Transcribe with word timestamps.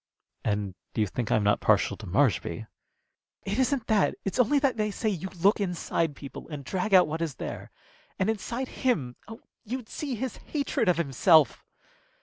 "And 0.43 0.73
you 0.95 1.05
think 1.05 1.31
I'm 1.31 1.43
not 1.43 1.59
partial 1.61 1.95
to 1.97 2.07
Marshby?" 2.07 2.65
"It 3.45 3.59
isn't 3.59 3.85
that. 3.85 4.15
It's 4.25 4.39
only 4.39 4.57
that 4.57 4.75
they 4.75 4.89
say 4.89 5.09
you 5.09 5.29
look 5.39 5.61
inside 5.61 6.15
people 6.15 6.49
and 6.49 6.65
drag 6.65 6.91
out 6.95 7.07
what 7.07 7.21
is 7.21 7.35
there. 7.35 7.69
And 8.17 8.27
inside 8.27 8.69
him 8.81 9.15
oh, 9.27 9.41
you'd 9.63 9.89
see 9.89 10.15
his 10.15 10.37
hatred 10.37 10.89
of 10.89 10.97
himself!" 10.97 11.63